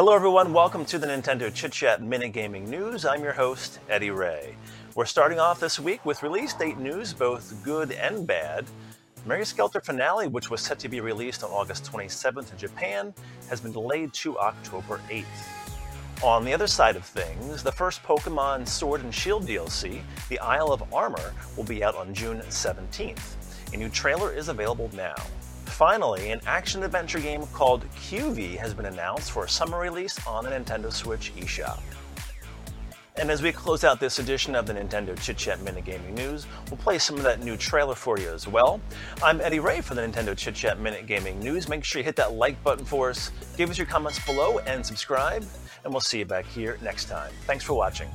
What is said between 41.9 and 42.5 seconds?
you hit that